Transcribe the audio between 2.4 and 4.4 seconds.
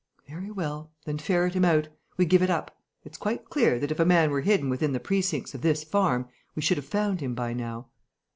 it up. It's quite clear, that if a man